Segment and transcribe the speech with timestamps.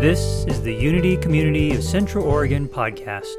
[0.00, 3.34] This is the Unity Community of Central Oregon podcast.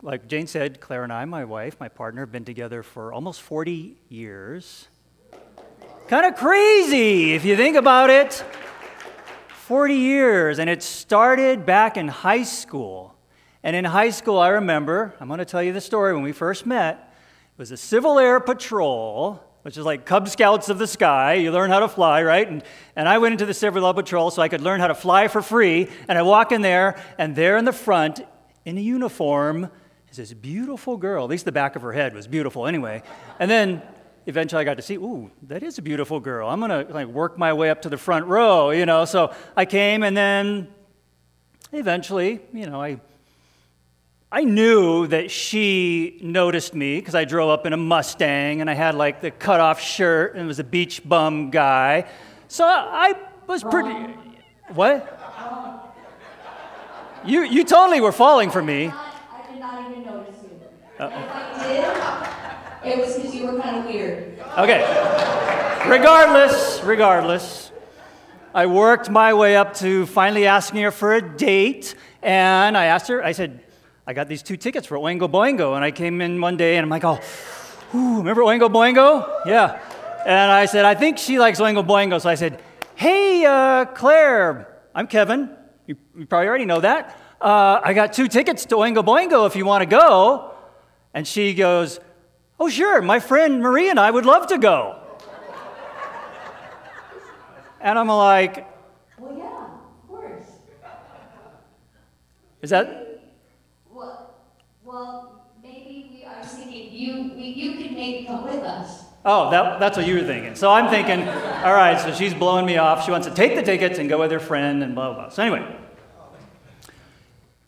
[0.00, 3.42] Like Jane said, Claire and I, my wife, my partner, have been together for almost
[3.42, 4.88] 40 years.
[6.08, 8.42] Kind of crazy if you think about it.
[9.66, 13.14] 40 years, and it started back in high school.
[13.62, 16.32] And in high school, I remember, I'm going to tell you the story when we
[16.32, 17.12] first met.
[17.52, 21.34] It was a Civil Air Patrol, which is like Cub Scouts of the sky.
[21.34, 22.48] You learn how to fly, right?
[22.48, 22.62] And,
[22.94, 25.26] and I went into the Civil Air Patrol so I could learn how to fly
[25.26, 25.88] for free.
[26.06, 28.20] And I walk in there, and there in the front,
[28.64, 29.68] in a uniform,
[30.08, 31.24] is this beautiful girl.
[31.24, 33.02] At least the back of her head was beautiful anyway.
[33.40, 33.82] And then
[34.26, 36.48] eventually I got to see, ooh, that is a beautiful girl.
[36.48, 39.04] I'm gonna like work my way up to the front row, you know.
[39.04, 40.68] So I came and then
[41.72, 43.00] eventually, you know, I
[44.30, 48.74] I knew that she noticed me because I drove up in a Mustang and I
[48.74, 52.06] had like the cut off shirt and was a beach bum guy.
[52.48, 53.14] So I
[53.46, 54.14] was pretty.
[54.74, 55.12] What?
[57.24, 58.88] You, you totally were falling for me.
[58.88, 60.60] I did not even notice you.
[60.98, 64.40] I did, it was because you were kind of weird.
[64.58, 64.80] Okay.
[65.88, 67.70] regardless, regardless,
[68.52, 71.94] I worked my way up to finally asking her for a date.
[72.22, 73.60] And I asked her, I said,
[74.08, 75.74] I got these two tickets for Oingo Boingo.
[75.74, 77.20] And I came in one day and I'm like, oh,
[77.92, 79.44] ooh, remember Oingo Boingo?
[79.44, 79.80] Yeah.
[80.24, 82.20] And I said, I think she likes Oingo Boingo.
[82.20, 82.62] So I said,
[82.94, 85.50] hey, uh, Claire, I'm Kevin.
[85.86, 87.18] You, you, probably already know that.
[87.40, 90.54] Uh, I got two tickets to Oingo Boingo if you want to go.
[91.12, 91.98] And she goes,
[92.60, 95.00] oh, sure, my friend Marie and I would love to go.
[97.80, 98.68] and I'm like,
[99.18, 100.44] well, yeah, of course.
[102.62, 103.05] Is that
[104.96, 109.04] well, maybe we, was thinking you, we, you could maybe come with us.
[109.26, 110.54] Oh, that, that's what you were thinking.
[110.54, 113.04] So I'm thinking, all right, so she's blowing me off.
[113.04, 115.28] She wants to take the tickets and go with her friend and blah, blah, blah.
[115.28, 115.76] So anyway,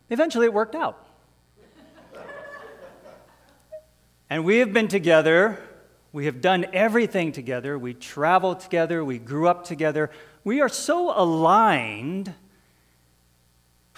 [0.09, 1.05] eventually it worked out.
[4.31, 5.59] And we have been together.
[6.13, 7.79] We have done everything together.
[7.79, 9.05] We traveled together.
[9.05, 10.11] We grew up together.
[10.45, 12.33] We are so aligned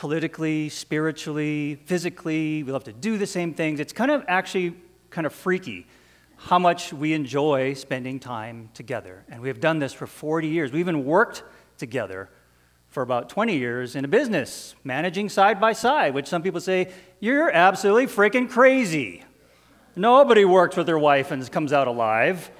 [0.00, 2.62] politically, spiritually, physically.
[2.62, 3.80] We love to do the same things.
[3.80, 4.74] It's kind of actually
[5.10, 5.86] kind of freaky
[6.38, 9.26] how much we enjoy spending time together.
[9.28, 10.72] And we have done this for 40 years.
[10.72, 11.42] We even worked
[11.76, 12.30] together
[12.88, 16.90] for about 20 years in a business, managing side by side, which some people say,
[17.20, 19.22] you're absolutely freaking crazy.
[19.96, 22.50] Nobody works with their wife and comes out alive.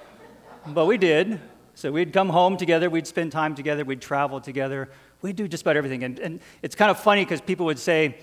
[0.67, 1.41] But we did.
[1.73, 4.89] So we'd come home together, we'd spend time together, we'd travel together,
[5.21, 6.03] we do just about everything.
[6.03, 8.17] And, and it's kind of funny because people would say,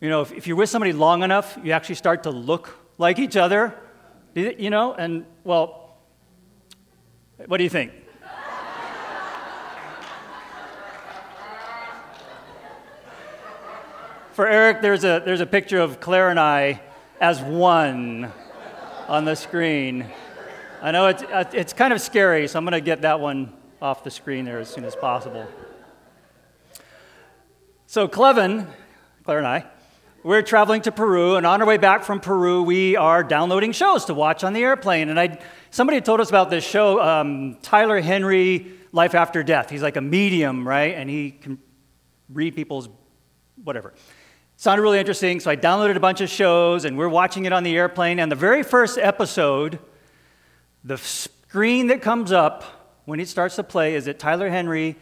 [0.00, 3.18] you know, if, if, you're with somebody long enough, you actually start to look like
[3.18, 3.74] each other,
[4.34, 4.94] you know?
[4.94, 5.96] And, well,
[7.46, 7.92] what do you think?
[14.32, 16.82] For Eric, there's a, there's a picture of Claire and I
[17.20, 18.32] as one
[19.06, 20.06] on the screen.
[20.82, 21.22] I know it's,
[21.54, 24.58] it's kind of scary, so I'm going to get that one off the screen there
[24.58, 25.46] as soon as possible.
[27.94, 28.66] So, Clevin,
[29.22, 29.66] Claire and I,
[30.24, 34.06] we're traveling to Peru, and on our way back from Peru, we are downloading shows
[34.06, 35.10] to watch on the airplane.
[35.10, 35.38] And I,
[35.70, 39.70] somebody told us about this show, um, Tyler Henry, Life After Death.
[39.70, 40.92] He's like a medium, right?
[40.96, 41.56] And he can
[42.28, 42.88] read people's
[43.62, 43.94] whatever.
[44.56, 47.62] Sounded really interesting, so I downloaded a bunch of shows, and we're watching it on
[47.62, 48.18] the airplane.
[48.18, 49.78] And the very first episode,
[50.82, 52.64] the screen that comes up
[53.04, 54.96] when it starts to play is that Tyler Henry,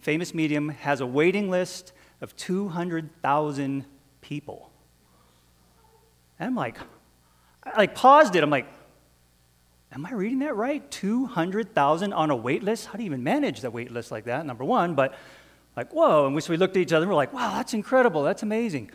[0.00, 1.92] famous medium, has a waiting list
[2.22, 3.84] of 200,000
[4.20, 4.70] people.
[6.38, 6.78] And I'm like,
[7.64, 8.42] I like paused it.
[8.42, 8.66] I'm like,
[9.92, 10.88] am I reading that right?
[10.90, 12.86] 200,000 on a wait list?
[12.86, 14.46] How do you even manage that wait list like that?
[14.46, 15.14] Number one, but
[15.76, 16.26] like, whoa.
[16.26, 18.22] And we, so we looked at each other and we're like, wow, that's incredible.
[18.22, 18.90] That's amazing.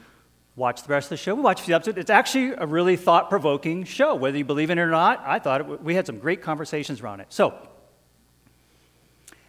[0.56, 1.36] Watch the rest of the show.
[1.36, 1.98] We watched the episode.
[1.98, 5.22] It's actually a really thought provoking show, whether you believe in it or not.
[5.25, 7.28] I thought it, we had some great conversations around it.
[7.30, 7.54] So,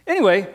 [0.05, 0.53] anyway,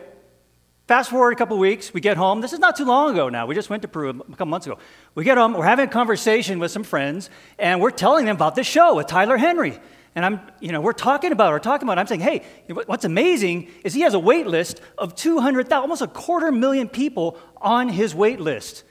[0.87, 2.43] Fast forward a couple weeks, we get home.
[2.43, 3.47] This is not too long ago now.
[3.47, 4.79] We just went to Peru a couple months ago.
[5.15, 8.55] We get home, we're having a conversation with some friends, and we're telling them about
[8.55, 9.79] this show with Tyler Henry.
[10.15, 13.71] And I'm, you know, we're talking about, we're talking about, I'm saying, hey, what's amazing
[13.83, 18.15] is he has a wait list of 200,000, almost a quarter million people on his
[18.15, 18.85] wait list.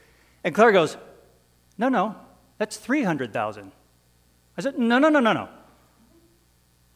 [0.43, 0.97] And Claire goes,
[1.77, 2.15] no, no,
[2.57, 3.71] that's 300,000.
[4.57, 5.47] I said, no, no, no, no, no.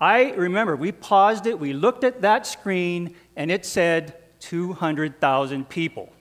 [0.02, 6.12] I remember we paused it, we looked at that screen, and it said 200,000 people.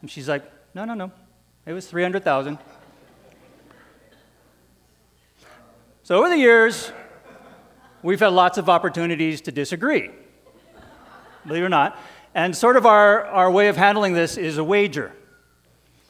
[0.00, 0.44] And she's like,
[0.74, 1.12] no, no, no.
[1.64, 2.58] It was 300,000.
[6.02, 6.92] So over the years,
[8.02, 10.10] we've had lots of opportunities to disagree,
[11.44, 11.98] believe it or not.
[12.34, 15.12] And sort of our, our way of handling this is a wager.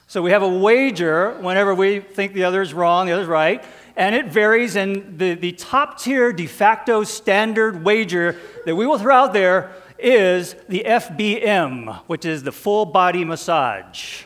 [0.08, 3.28] So we have a wager whenever we think the other is wrong, the other is
[3.28, 3.64] right,
[3.96, 4.76] and it varies.
[4.76, 9.72] And the, the top tier de facto standard wager that we will throw out there
[9.98, 14.24] is the FBM, which is the full body massage.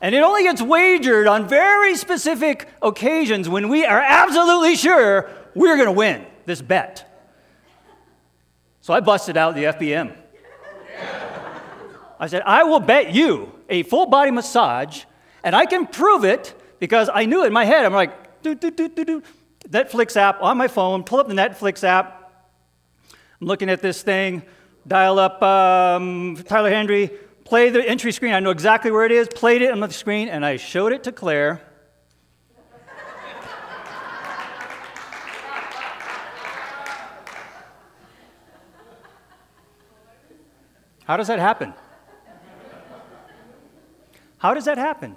[0.00, 5.76] and it only gets wagered on very specific occasions when we are absolutely sure we're
[5.76, 7.10] going to win this bet.
[8.80, 10.16] So I busted out the FBM.
[12.20, 15.04] I said, I will bet you a full body massage,
[15.42, 17.84] and I can prove it because I knew it in my head.
[17.84, 19.22] I'm like, do, do, do, do, do.
[19.68, 22.23] Netflix app on my phone, pull up the Netflix app.
[23.40, 24.42] I'm looking at this thing,
[24.86, 27.10] dial up um, Tyler Henry,
[27.44, 28.32] play the entry screen.
[28.32, 31.04] I know exactly where it is, played it on the screen, and I showed it
[31.04, 31.60] to Claire.
[41.04, 41.74] How does that happen?
[44.38, 45.16] How does that happen?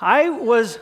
[0.00, 0.78] I was.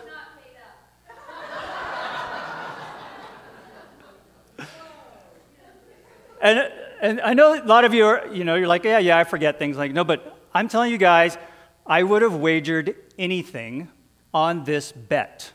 [6.44, 9.19] And, and I know a lot of you are, you know, you're like, yeah, yeah,
[9.19, 9.79] I forget things.
[9.79, 11.38] Like, no, but I'm telling you guys,
[11.87, 13.88] I would have wagered anything
[14.35, 15.52] on this bet.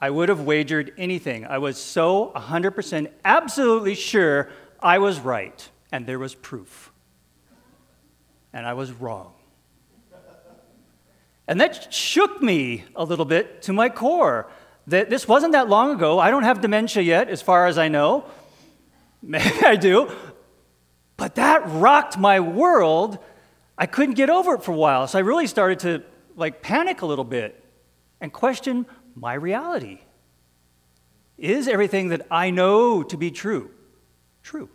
[0.00, 1.46] I would have wagered anything.
[1.46, 4.48] I was so 100% absolutely sure
[4.80, 6.92] I was right and there was proof.
[8.52, 9.32] And I was wrong.
[11.48, 14.48] And that shook me a little bit to my core.
[14.86, 16.20] That this wasn't that long ago.
[16.20, 18.24] I don't have dementia yet, as far as I know.
[19.22, 20.10] Maybe I do.
[21.16, 23.18] But that rocked my world.
[23.78, 25.06] I couldn't get over it for a while.
[25.06, 26.02] So I really started to
[26.36, 27.64] like panic a little bit
[28.20, 30.00] and question my reality.
[31.38, 33.70] Is everything that I know to be true
[34.42, 34.68] true?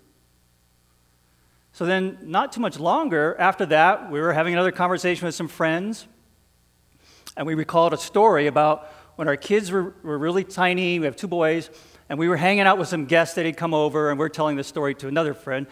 [1.71, 5.47] So then, not too much longer after that, we were having another conversation with some
[5.47, 6.05] friends,
[7.37, 10.99] and we recalled a story about when our kids were, were really tiny.
[10.99, 11.69] We have two boys,
[12.11, 14.29] and we were hanging out with some guests that had come over, and we are
[14.29, 15.65] telling the story to another friend.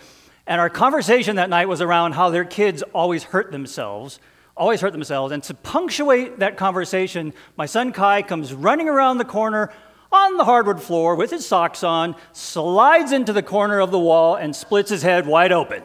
[0.48, 4.22] And our conversation that night was around how their kids always hurt themselves,
[4.56, 5.34] always hurt themselves.
[5.34, 9.70] And to punctuate that conversation, my son Kai comes running around the corner
[10.14, 14.36] on the hardwood floor with his socks on, slides into the corner of the wall,
[14.36, 15.84] and splits his head wide open.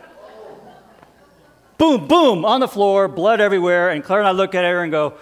[1.78, 3.90] boom, boom, on the floor, blood everywhere.
[3.90, 5.14] And Claire and I look at her and go,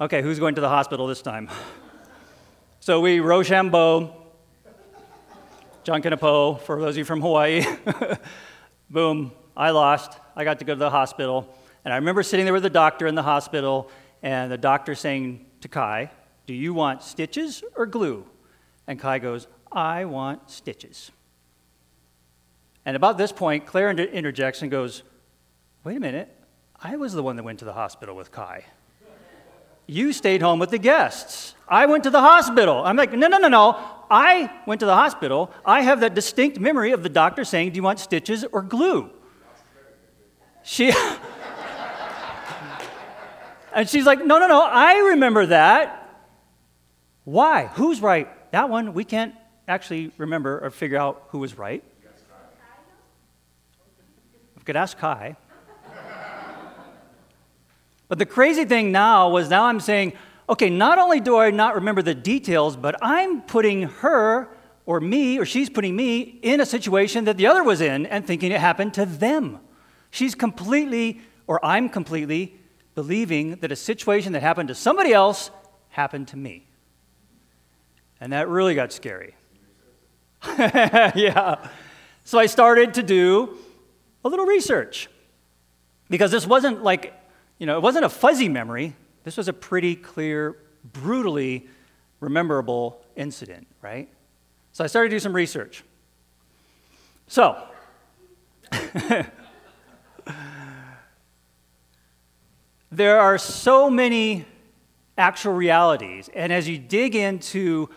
[0.00, 1.50] okay, who's going to the hospital this time?
[2.80, 4.25] So we Rochambeau,
[5.86, 7.64] Jan Ken Po, for those of you from Hawaii.
[8.90, 10.18] boom, I lost.
[10.34, 11.56] I got to go to the hospital.
[11.84, 13.88] And I remember sitting there with the doctor in the hospital,
[14.20, 16.10] and the doctor saying to Kai,
[16.44, 18.26] do you want stitches or glue?
[18.88, 21.12] And Kai goes, I want stitches.
[22.84, 25.04] And about this point, Claire inter- interjects and goes,
[25.84, 26.36] Wait a minute,
[26.82, 28.64] I was the one that went to the hospital with Kai.
[29.86, 31.54] You stayed home with the guests.
[31.68, 32.82] I went to the hospital.
[32.84, 33.95] I'm like, No, no, no, no.
[34.10, 35.50] I went to the hospital.
[35.64, 39.10] I have that distinct memory of the doctor saying, Do you want stitches or glue?
[40.62, 40.92] She.
[43.74, 44.62] and she's like, No, no, no.
[44.62, 46.02] I remember that.
[47.24, 47.66] Why?
[47.74, 48.28] Who's right?
[48.52, 49.34] That one, we can't
[49.68, 51.82] actually remember or figure out who was right.
[54.56, 55.36] We could ask Kai.
[58.08, 60.12] but the crazy thing now was now I'm saying,
[60.48, 64.48] okay, not only do I not remember the details, but I'm putting her
[64.84, 68.24] or me, or she's putting me in a situation that the other was in and
[68.24, 69.58] thinking it happened to them.
[70.10, 72.56] She's completely, or I'm completely,
[72.94, 75.50] believing that a situation that happened to somebody else
[75.88, 76.66] happened to me.
[78.20, 79.34] And that really got scary.
[80.58, 81.68] yeah.
[82.24, 83.58] So I started to do
[84.24, 85.08] a little research
[86.08, 87.12] because this wasn't like,
[87.58, 88.94] you know, it wasn't a fuzzy memory.
[89.26, 91.66] This was a pretty clear, brutally
[92.20, 94.08] rememberable incident, right?
[94.70, 95.82] So I started to do some research.
[97.26, 97.60] So,
[102.92, 104.44] there are so many
[105.18, 106.30] actual realities.
[106.32, 107.90] And as you dig into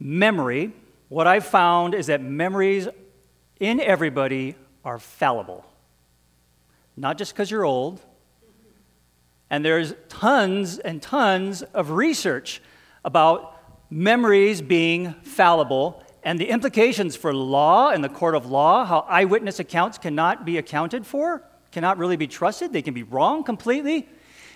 [0.00, 0.72] memory,
[1.10, 2.88] what I've found is that memories
[3.60, 5.66] in everybody are fallible.
[6.96, 8.00] Not just because you're old.
[9.50, 12.60] And there's tons and tons of research
[13.04, 19.06] about memories being fallible and the implications for law and the court of law, how
[19.08, 24.08] eyewitness accounts cannot be accounted for, cannot really be trusted, they can be wrong completely.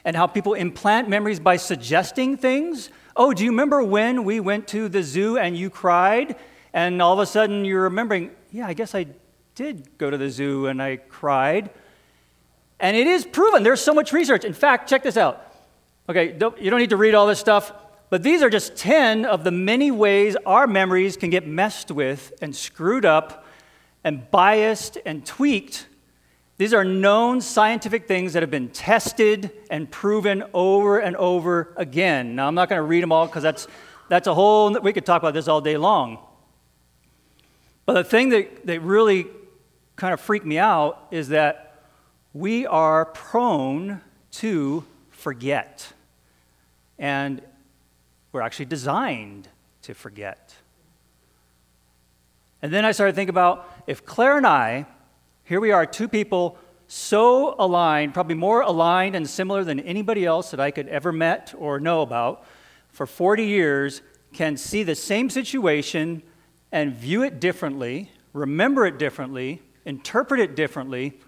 [0.05, 2.91] and how people implant memories by suggesting things.
[3.17, 6.37] Oh, do you remember when we went to the zoo and you cried?
[6.73, 9.07] And all of a sudden you're remembering, yeah, I guess I
[9.55, 11.71] did go to the zoo and I cried.
[12.83, 13.63] And it is proven.
[13.63, 14.45] There's so much research.
[14.45, 15.47] In fact, check this out.
[16.09, 17.73] Okay, don't, you don't need to read all this stuff,
[18.11, 22.33] but these are just 10 of the many ways our memories can get messed with
[22.43, 23.47] and screwed up
[24.03, 25.87] and biased and tweaked.
[26.59, 32.35] These are known scientific things that have been tested and proven over and over again.
[32.35, 33.69] Now, I'm not going to read them all because that's,
[34.09, 36.19] that's a whole, we could talk about this all day long.
[37.87, 39.29] But the thing that, that really
[39.95, 41.72] kind of freaked me out is that
[42.35, 44.01] we are prone
[44.33, 45.93] to forget.
[46.99, 47.43] And
[48.33, 49.49] we're actually designed
[49.83, 50.55] to forget.
[52.63, 54.87] And then I started thinking about if Claire and I,
[55.45, 60.51] here we are, two people so aligned, probably more aligned and similar than anybody else
[60.53, 62.45] that I could ever met or know about,
[62.91, 66.23] for 40 years, can see the same situation
[66.71, 71.19] and view it differently, remember it differently, interpret it differently,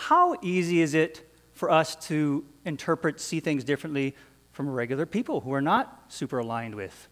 [0.00, 4.16] how easy is it for us to interpret, see things differently
[4.50, 7.06] from regular people who are not super aligned with?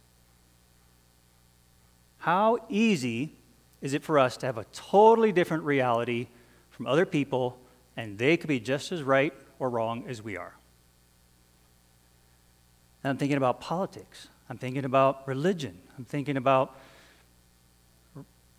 [2.16, 3.34] How easy
[3.82, 6.28] is it for us to have a totally different reality
[6.70, 7.58] from other people
[7.94, 10.54] and they could be just as right or wrong as we are?
[13.04, 14.28] And I'm thinking about politics.
[14.48, 15.78] I'm thinking about religion.
[15.98, 16.74] I'm thinking about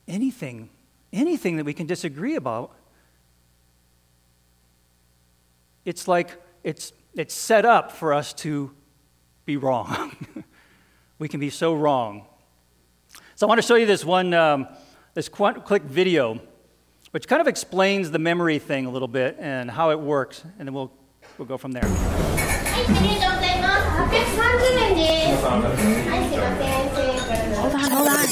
[0.07, 0.69] anything,
[1.11, 2.75] anything that we can disagree about
[5.85, 8.71] it's like it's, it's set up for us to
[9.45, 10.15] be wrong.
[11.19, 12.25] we can be so wrong.
[13.35, 14.67] So I want to show you this one, um,
[15.13, 16.39] this quick video,
[17.11, 20.67] which kind of explains the memory thing a little bit and how it works, and
[20.67, 20.91] then we'll,
[21.37, 21.83] we'll go from there.
[27.55, 28.27] Hold on, hold on.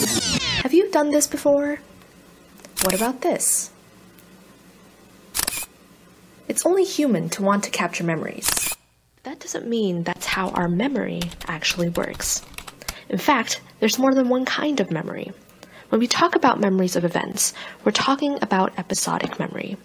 [0.63, 1.79] Have you done this before?
[2.83, 3.71] What about this?
[6.57, 8.75] It's only human to want to capture memories.
[9.21, 12.41] That doesn't mean that's how our memory actually works.
[13.09, 15.31] In fact, there's more than one kind of memory.
[15.89, 19.77] When we talk about memories of events, we're talking about episodic memory.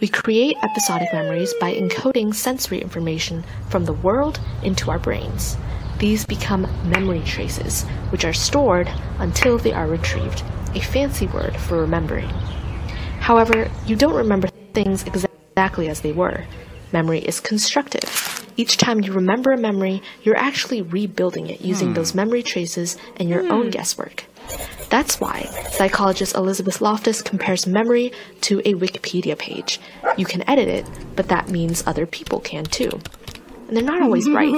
[0.00, 5.56] We create episodic memories by encoding sensory information from the world into our brains.
[5.96, 10.42] These become memory traces, which are stored until they are retrieved,
[10.74, 12.28] a fancy word for remembering.
[13.20, 16.44] However, you don't remember things exactly exactly as they were.
[16.92, 18.50] Memory is constructive.
[18.56, 21.94] Each time you remember a memory, you're actually rebuilding it using hmm.
[21.94, 23.52] those memory traces and your hmm.
[23.52, 24.24] own guesswork.
[24.90, 29.80] That's why psychologist Elizabeth Loftus compares memory to a Wikipedia page.
[30.18, 33.00] You can edit it, but that means other people can too.
[33.68, 34.52] And they're not always right.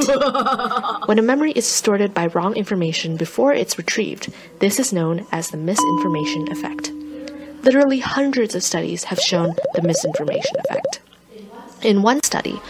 [1.06, 5.50] when a memory is distorted by wrong information before it's retrieved, this is known as
[5.50, 6.90] the misinformation effect.
[7.64, 11.00] Literally hundreds of studies have shown the misinformation effect.
[11.82, 12.60] In one study,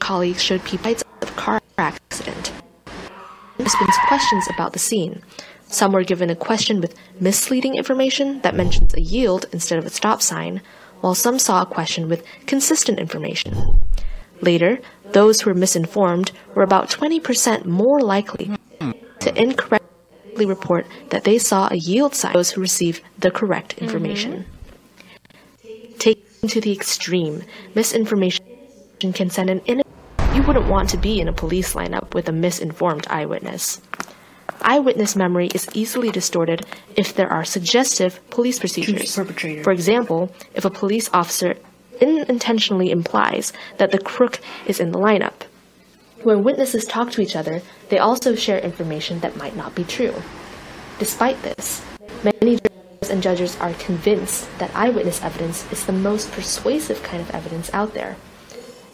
[0.00, 2.52] colleagues showed people of a car accident.
[3.56, 5.22] Participants questions about the scene.
[5.68, 9.90] Some were given a question with misleading information that mentions a yield instead of a
[9.90, 10.62] stop sign,
[11.00, 13.80] while some saw a question with consistent information.
[14.40, 14.80] Later,
[15.12, 18.50] those who were misinformed were about 20% more likely
[19.20, 19.91] to incorrectly
[20.36, 23.84] report that they saw a yield sign those who received the correct mm-hmm.
[23.84, 24.44] information.
[25.64, 25.98] Mm-hmm.
[25.98, 27.42] Taken to the extreme,
[27.74, 28.44] misinformation
[29.00, 29.82] can send an in.
[30.34, 33.80] You wouldn't want to be in a police lineup with a misinformed eyewitness.
[34.62, 36.64] Eyewitness memory is easily distorted
[36.96, 39.14] if there are suggestive police procedures.
[39.14, 41.56] For example, if a police officer
[42.00, 45.42] unintentionally implies that the crook is in the lineup.
[46.24, 50.14] When witnesses talk to each other, they also share information that might not be true.
[51.00, 51.84] Despite this,
[52.22, 57.30] many jurors and judges are convinced that eyewitness evidence is the most persuasive kind of
[57.32, 58.14] evidence out there.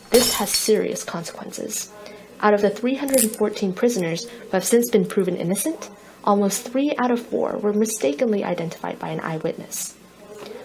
[0.08, 1.92] This has serious consequences.
[2.40, 5.90] Out of the 314 prisoners who have since been proven innocent,
[6.24, 9.94] almost three out of four were mistakenly identified by an eyewitness.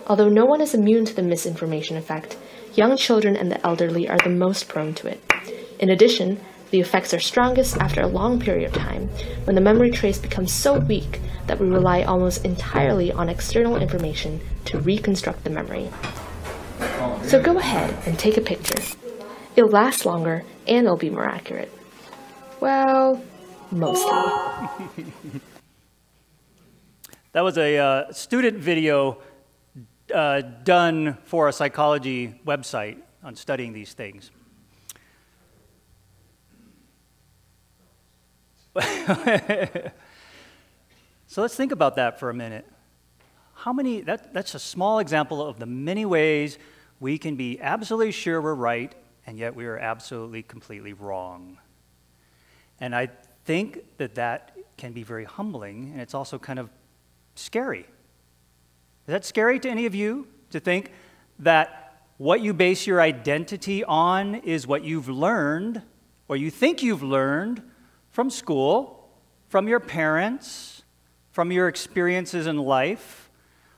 [0.08, 2.38] Although no one is immune to the misinformation effect,
[2.74, 5.22] young children and the elderly are the most prone to it.
[5.80, 6.40] In addition,
[6.74, 9.08] the effects are strongest after a long period of time,
[9.44, 14.42] when the memory trace becomes so weak that we rely almost entirely on external information
[14.66, 15.88] to reconstruct the memory.
[17.26, 18.82] So go ahead and take a picture.
[19.56, 21.72] It'll last longer and it'll be more accurate.
[22.60, 23.24] Well,
[23.70, 24.10] mostly.
[27.34, 29.20] that was a uh, student video
[30.12, 34.32] uh, done for a psychology website on studying these things.
[41.28, 42.66] so let's think about that for a minute.
[43.54, 46.58] How many, that, that's a small example of the many ways
[47.00, 48.96] we can be absolutely sure we're right,
[49.28, 51.60] and yet we are absolutely, completely wrong.
[52.80, 53.10] And I
[53.46, 56.70] think that that can be very humbling, and it's also kind of
[57.36, 57.82] scary.
[57.82, 57.86] Is
[59.08, 60.92] that scary to any of you to think
[61.40, 65.82] that what you base your identity on is what you've learned
[66.28, 67.62] or you think you've learned
[68.14, 69.10] from school,
[69.50, 70.84] from your parents,
[71.32, 73.30] from your experiences in life?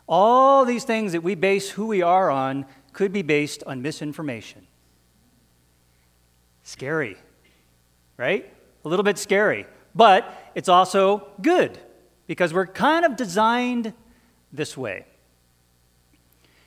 [0.08, 4.68] All these things that we base who we are on could be based on misinformation.
[6.64, 7.18] Scary,
[8.18, 8.54] right?
[8.84, 9.66] A little bit scary.
[9.96, 11.80] But it's also good
[12.28, 13.94] because we're kind of designed
[14.52, 15.06] this way.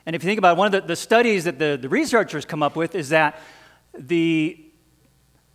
[0.07, 2.47] And if you think about it, one of the, the studies that the, the researchers
[2.47, 3.39] come up with is that
[3.93, 4.68] the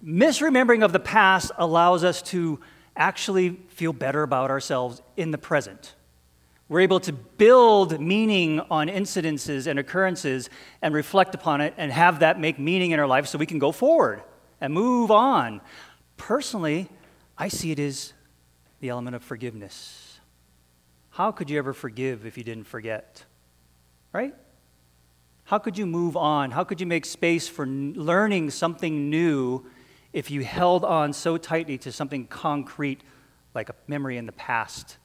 [0.04, 2.60] misremembering of the past allows us to
[2.96, 5.96] actually feel better about ourselves in the present.
[6.70, 10.50] We're able to build meaning on incidences and occurrences
[10.82, 13.60] and reflect upon it and have that make meaning in our life so we can
[13.60, 14.24] go forward
[14.62, 15.62] and move on.
[16.18, 16.90] Personally,
[17.38, 18.14] I see it as
[18.80, 20.20] the element of forgiveness.
[21.12, 23.24] How could you ever forgive if you didn't forget?
[24.12, 24.34] Right?
[25.46, 26.52] How could you move on?
[26.52, 29.66] How could you make space for learning something new
[30.14, 33.02] if you held on so tightly to something concrete
[33.54, 34.98] like a memory in the past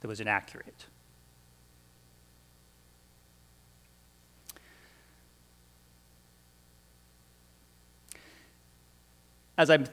[0.00, 0.86] that was inaccurate?
[9.58, 9.86] As I'm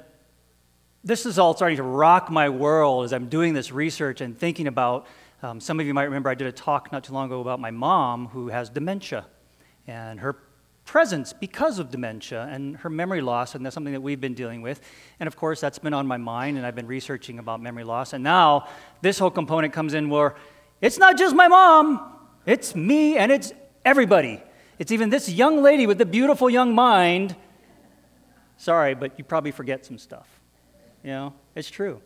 [1.04, 4.68] this is all starting to rock my world as I'm doing this research and thinking
[4.68, 5.08] about.
[5.42, 7.60] Um, some of you might remember I did a talk not too long ago about
[7.60, 9.26] my mom who has dementia.
[9.88, 10.36] And her
[10.90, 14.64] presence because of dementia and her memory loss, and that's something that we've been dealing
[14.64, 14.82] with.
[15.20, 18.14] And of course, that's been on my mind, and I've been researching about memory loss.
[18.14, 18.68] And now
[19.04, 20.34] this whole component comes in where
[20.82, 22.12] it's not just my mom,
[22.44, 23.54] it's me, and it's
[23.86, 24.42] everybody.
[24.80, 27.36] It's even this young lady with the beautiful young mind.
[28.58, 30.28] Sorry, but you probably forget some stuff.
[31.04, 32.02] You know, it's true.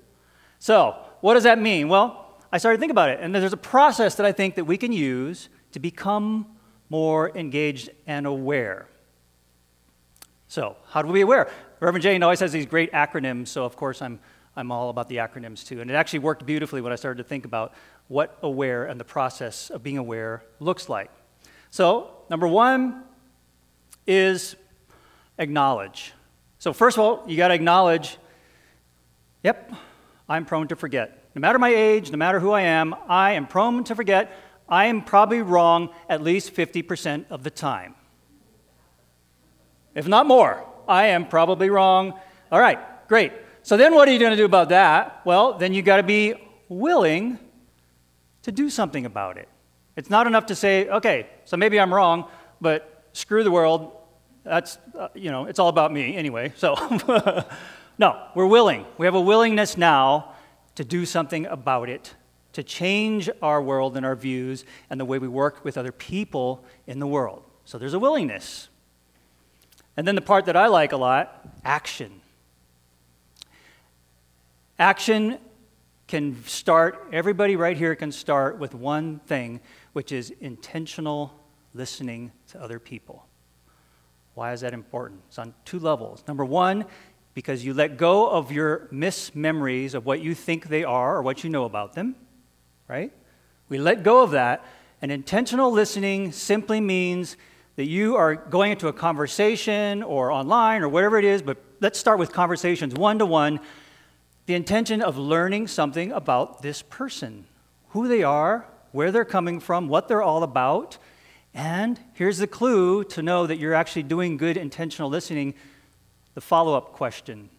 [0.59, 1.87] So, what does that mean?
[1.87, 4.65] Well, I started to think about it, and there's a process that I think that
[4.65, 6.47] we can use to become
[6.93, 8.85] more engaged and aware.
[10.47, 11.49] So, how do we be aware?
[11.79, 14.19] Reverend Jane always has these great acronyms, so of course I'm,
[14.55, 15.81] I'm all about the acronyms too.
[15.81, 17.73] And it actually worked beautifully when I started to think about
[18.09, 21.09] what aware and the process of being aware looks like.
[21.71, 23.05] So, number one
[24.05, 24.55] is
[25.39, 26.13] acknowledge.
[26.59, 28.19] So, first of all, you got to acknowledge
[29.41, 29.73] Yep,
[30.29, 31.31] I'm prone to forget.
[31.33, 34.31] No matter my age, no matter who I am, I am prone to forget.
[34.67, 37.95] I am probably wrong at least 50% of the time.
[39.95, 42.13] If not more, I am probably wrong.
[42.51, 43.31] All right, great.
[43.61, 45.21] So then what are you going to do about that?
[45.25, 46.33] Well, then you got to be
[46.69, 47.39] willing
[48.41, 49.47] to do something about it.
[49.95, 53.91] It's not enough to say, okay, so maybe I'm wrong, but screw the world.
[54.43, 56.51] That's, uh, you know, it's all about me anyway.
[56.55, 56.75] So
[57.99, 58.85] No, we're willing.
[58.97, 60.33] We have a willingness now
[60.75, 62.15] to do something about it,
[62.53, 66.63] to change our world and our views and the way we work with other people
[66.87, 67.43] in the world.
[67.65, 68.69] So there's a willingness.
[69.97, 72.21] And then the part that I like a lot action.
[74.79, 75.37] Action
[76.07, 79.59] can start, everybody right here can start with one thing,
[79.93, 81.33] which is intentional
[81.73, 83.25] listening to other people.
[84.35, 85.21] Why is that important?
[85.27, 86.23] It's on two levels.
[86.27, 86.85] Number one,
[87.33, 91.43] because you let go of your mismemories of what you think they are or what
[91.43, 92.15] you know about them,
[92.87, 93.11] right?
[93.69, 94.63] We let go of that.
[95.01, 97.35] And intentional listening simply means
[97.75, 101.99] that you are going into a conversation or online or whatever it is, but let's
[101.99, 103.59] start with conversations one to one.
[104.45, 107.45] The intention of learning something about this person,
[107.89, 110.97] who they are, where they're coming from, what they're all about.
[111.53, 115.53] And here's the clue to know that you're actually doing good intentional listening
[116.33, 117.49] the follow up question.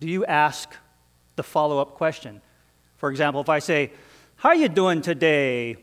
[0.00, 0.74] Do you ask
[1.36, 2.42] the follow up question?
[2.96, 3.92] For example, if I say,
[4.36, 5.76] How are you doing today?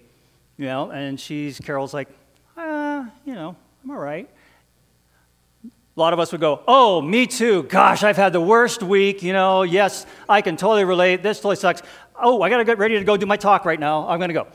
[0.58, 2.10] You know, and she's, Carol's like,
[2.58, 4.30] uh, you know, I'm all right.
[5.95, 7.63] A lot of us would go, Oh, me too.
[7.63, 9.23] Gosh, I've had the worst week.
[9.23, 11.23] You know, yes, I can totally relate.
[11.23, 11.82] This totally sucks.
[12.15, 14.08] Oh, I got to get ready to go do my talk right now.
[14.08, 14.47] I'm going to go.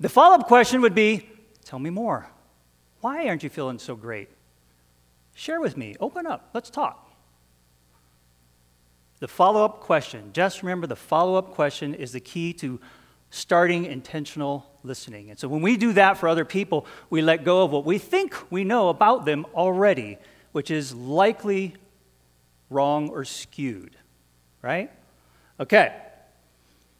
[0.00, 1.28] The follow up question would be,
[1.64, 2.26] Tell me more.
[3.00, 4.28] Why aren't you feeling so great?
[5.34, 5.96] Share with me.
[6.00, 6.50] Open up.
[6.54, 7.07] Let's talk.
[9.20, 12.78] The follow up question, just remember the follow up question is the key to
[13.30, 15.30] starting intentional listening.
[15.30, 17.98] And so when we do that for other people, we let go of what we
[17.98, 20.18] think we know about them already,
[20.52, 21.74] which is likely
[22.70, 23.96] wrong or skewed,
[24.62, 24.90] right?
[25.58, 25.94] Okay.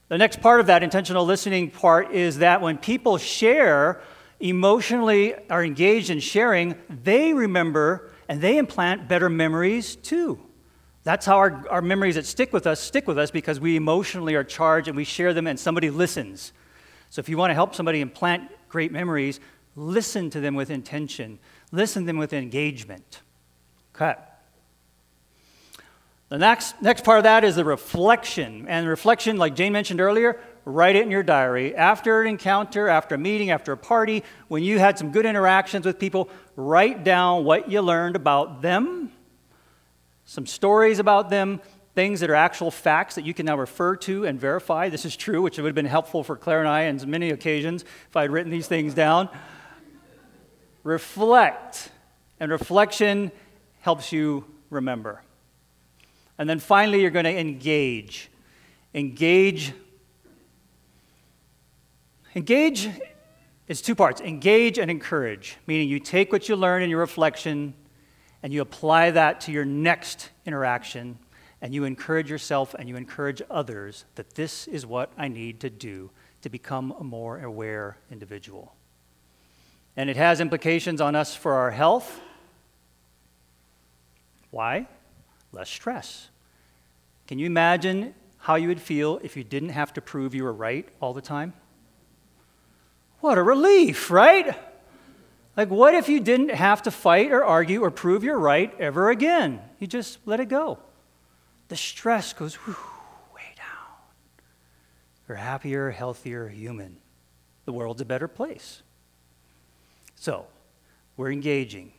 [0.08, 4.00] The next part of that intentional listening part is that when people share,
[4.40, 10.38] emotionally are engaged in sharing, they remember and they implant better memories too.
[11.08, 14.34] That's how our, our memories that stick with us stick with us because we emotionally
[14.34, 16.52] are charged and we share them and somebody listens.
[17.08, 19.40] So if you want to help somebody implant great memories,
[19.74, 21.38] listen to them with intention,
[21.72, 23.22] listen to them with engagement.
[23.94, 24.16] Okay.
[26.28, 28.66] The next, next part of that is the reflection.
[28.68, 31.74] And reflection, like Jane mentioned earlier, write it in your diary.
[31.74, 35.86] After an encounter, after a meeting, after a party, when you had some good interactions
[35.86, 39.10] with people, write down what you learned about them,
[40.28, 41.58] some stories about them,
[41.94, 44.90] things that are actual facts that you can now refer to and verify.
[44.90, 47.82] This is true, which would have been helpful for Claire and I on many occasions
[47.82, 49.30] if I had written these things down.
[50.84, 51.90] Reflect.
[52.38, 53.32] And reflection
[53.80, 55.22] helps you remember.
[56.36, 58.30] And then finally, you're going to engage.
[58.92, 59.72] Engage.
[62.34, 62.90] Engage
[63.66, 67.72] is two parts engage and encourage, meaning you take what you learn in your reflection
[68.42, 71.18] and you apply that to your next interaction
[71.60, 75.70] and you encourage yourself and you encourage others that this is what I need to
[75.70, 76.10] do
[76.42, 78.74] to become a more aware individual.
[79.96, 82.20] And it has implications on us for our health.
[84.50, 84.86] Why?
[85.52, 86.28] less stress.
[87.26, 90.52] Can you imagine how you would feel if you didn't have to prove you were
[90.52, 91.52] right all the time?
[93.20, 94.56] What a relief, right?
[95.58, 99.10] Like, what if you didn't have to fight or argue or prove you're right ever
[99.10, 99.60] again?
[99.80, 100.78] You just let it go.
[101.66, 102.76] The stress goes whew,
[103.34, 104.46] way down.
[105.26, 106.98] You're a happier, healthier human.
[107.64, 108.82] The world's a better place.
[110.14, 110.46] So,
[111.16, 111.90] we're engaging.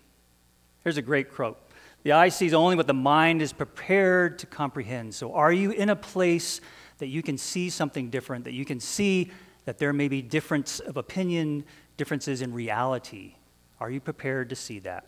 [0.86, 1.58] Here's a great quote
[2.04, 5.14] the eye sees only what the mind is prepared to comprehend.
[5.14, 6.62] So, are you in a place
[7.00, 9.32] that you can see something different, that you can see
[9.66, 11.66] that there may be difference of opinion,
[11.98, 13.36] differences in reality?
[13.80, 15.08] Are you prepared to see that?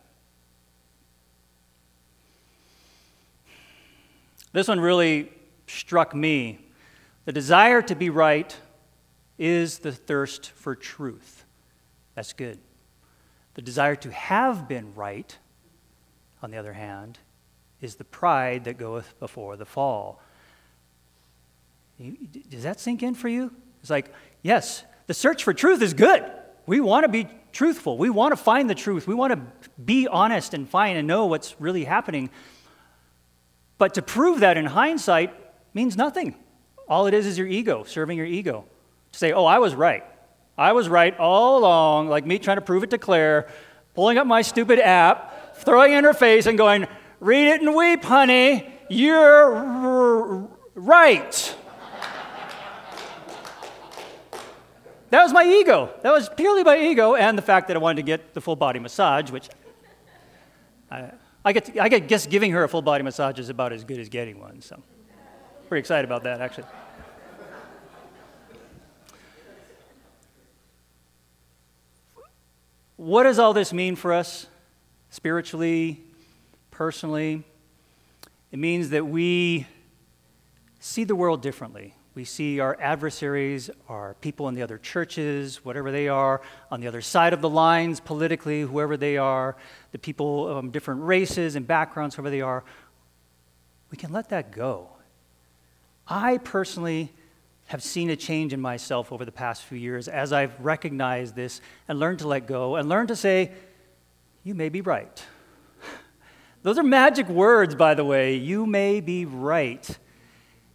[4.54, 5.32] This one really
[5.68, 6.60] struck me.
[7.26, 8.56] The desire to be right
[9.38, 11.46] is the thirst for truth.
[12.16, 12.60] That's good.
[13.54, 15.38] The desire to have been right
[16.42, 17.20] on the other hand,
[17.82, 20.22] is the pride that goeth before the fall.
[22.50, 23.52] Does that sink in for you?
[23.82, 26.24] It's like, yes, the search for truth is good.
[26.66, 27.98] We want to be truthful.
[27.98, 29.08] We want to find the truth.
[29.08, 32.30] We want to be honest and find and know what's really happening.
[33.78, 35.34] But to prove that in hindsight
[35.74, 36.36] means nothing.
[36.88, 38.66] All it is is your ego, serving your ego.
[39.12, 40.04] To say, oh, I was right.
[40.58, 43.50] I was right all along, like me trying to prove it to Claire,
[43.96, 46.88] pulling up my stupid app, throwing it in her face and going,
[47.20, 48.68] Read it and weep, honey.
[48.90, 51.56] You're r- right.
[55.12, 55.90] That was my ego.
[56.02, 58.56] That was purely my ego and the fact that I wanted to get the full
[58.56, 59.50] body massage, which
[60.90, 61.12] I,
[61.46, 64.10] I get, I guess giving her a full body massage is about as good as
[64.10, 64.62] getting one.
[64.62, 64.82] So,
[65.70, 66.66] pretty excited about that, actually.
[72.98, 74.48] What does all this mean for us?
[75.12, 76.02] spiritually,
[76.72, 77.44] personally.
[78.52, 79.68] It means that we
[80.80, 81.94] see the world differently.
[82.14, 86.88] We see our adversaries, our people in the other churches, whatever they are, on the
[86.88, 89.56] other side of the lines politically, whoever they are,
[89.94, 92.66] the people of different races and backgrounds, whoever they are.
[93.92, 94.90] We can let that go.
[96.06, 97.14] I personally
[97.68, 101.62] have seen a change in myself over the past few years as I've recognized this
[101.88, 103.52] and learned to let go and learned to say,
[104.44, 105.26] you may be right.
[106.64, 108.36] Those are magic words, by the way.
[108.36, 109.98] You may be right.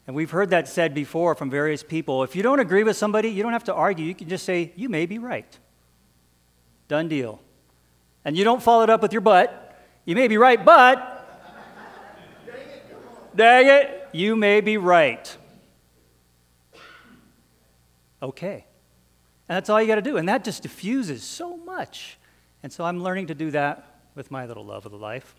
[0.06, 2.22] And we've heard that said before from various people.
[2.22, 4.04] If you don't agree with somebody, you don't have to argue.
[4.04, 5.58] You can just say, You may be right.
[6.88, 7.40] Done deal.
[8.24, 9.62] And you don't follow it up with your butt.
[10.04, 11.12] You may be right, but.
[13.34, 15.36] Dang it, you may be right.
[18.22, 18.64] Okay.
[19.48, 20.16] And that's all you got to do.
[20.16, 22.18] And that just diffuses so much.
[22.62, 25.34] And so I'm learning to do that with my little love of the life.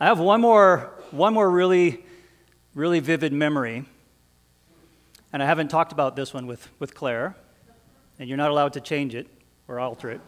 [0.00, 2.04] I have one more, one more really,
[2.74, 3.84] really vivid memory.
[5.32, 7.36] And I haven't talked about this one with, with Claire,
[8.18, 9.26] and you're not allowed to change it
[9.68, 10.20] or alter it.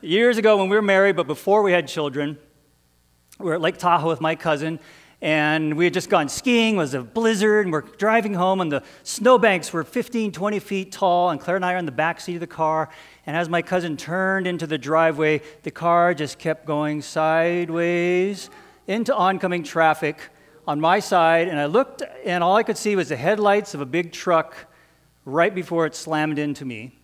[0.00, 2.38] Years ago, when we were married, but before we had children,
[3.40, 4.78] we were at Lake Tahoe with my cousin,
[5.20, 6.76] and we had just gone skiing.
[6.76, 10.92] It was a blizzard, and we're driving home, and the snowbanks were 15, 20 feet
[10.92, 12.88] tall, and Claire and I are in the back seat of the car.
[13.26, 18.50] And as my cousin turned into the driveway, the car just kept going sideways
[18.88, 20.18] into oncoming traffic
[20.66, 23.80] on my side, and I looked, and all I could see was the headlights of
[23.80, 24.56] a big truck
[25.24, 26.98] right before it slammed into me.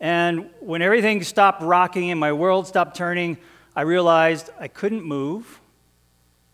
[0.00, 3.38] And when everything stopped rocking and my world stopped turning,
[3.76, 5.60] I realized I couldn't move.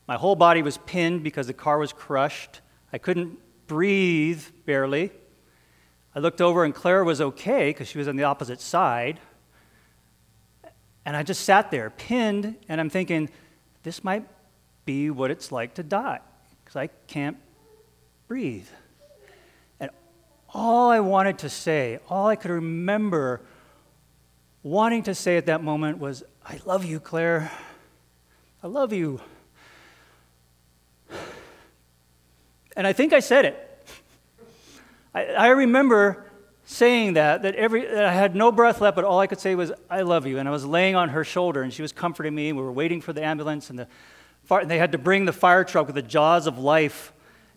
[0.06, 2.60] My whole body was pinned because the car was crushed.
[2.92, 5.12] I couldn't breathe barely.
[6.14, 9.18] I looked over and Claire was okay because she was on the opposite side.
[11.04, 13.30] And I just sat there, pinned, and I'm thinking,
[13.86, 14.24] this might
[14.84, 16.18] be what it's like to die
[16.58, 17.36] because I can't
[18.26, 18.66] breathe.
[19.78, 19.92] And
[20.52, 23.42] all I wanted to say, all I could remember
[24.64, 27.52] wanting to say at that moment was, I love you, Claire.
[28.60, 29.20] I love you.
[32.76, 33.88] And I think I said it.
[35.14, 36.25] I, I remember
[36.66, 39.54] saying that, that, every, that I had no breath left, but all I could say
[39.54, 40.38] was, I love you.
[40.38, 42.52] And I was laying on her shoulder, and she was comforting me.
[42.52, 43.86] We were waiting for the ambulance, and, the
[44.44, 47.12] fire, and they had to bring the fire truck with the jaws of life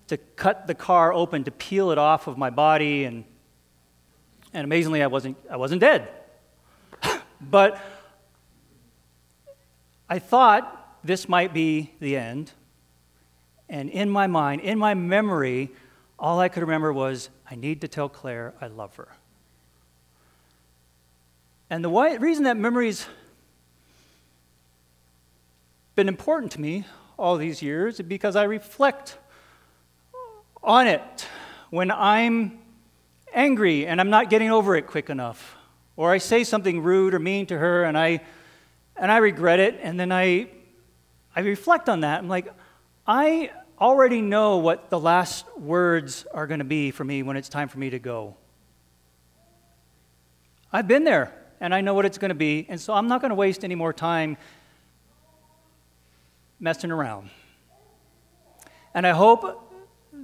[0.07, 3.05] to cut the car open, to peel it off of my body.
[3.05, 3.25] And,
[4.53, 6.07] and amazingly, I wasn't, I wasn't dead.
[7.41, 7.81] but
[10.07, 12.51] I thought this might be the end.
[13.67, 15.71] And in my mind, in my memory,
[16.19, 19.07] all I could remember was, I need to tell Claire I love her.
[21.69, 23.07] And the why, reason that memory's
[25.95, 26.85] been important to me
[27.17, 29.17] all these years is because I reflect
[30.63, 31.27] on it
[31.69, 32.59] when I'm
[33.33, 35.55] angry and I'm not getting over it quick enough,
[35.95, 38.21] or I say something rude or mean to her and I,
[38.97, 40.49] and I regret it, and then I,
[41.35, 42.19] I reflect on that.
[42.19, 42.51] I'm like,
[43.07, 47.49] I already know what the last words are going to be for me when it's
[47.49, 48.35] time for me to go.
[50.71, 53.21] I've been there and I know what it's going to be, and so I'm not
[53.21, 54.37] going to waste any more time
[56.59, 57.29] messing around.
[58.93, 59.73] And I hope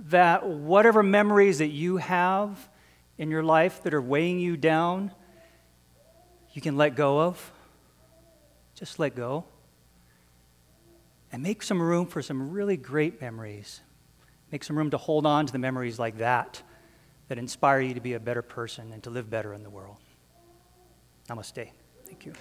[0.10, 2.70] that whatever memories that you have
[3.18, 5.12] in your life that are weighing you down,
[6.54, 7.52] you can let go of.
[8.76, 9.46] Just let go
[11.36, 13.82] and make some room for some really great memories.
[14.54, 16.62] Make some room to hold on to the memories like that
[17.28, 19.98] that inspire you to be a better person and to live better in the world.
[21.28, 21.72] Namaste.
[22.06, 22.32] Thank you.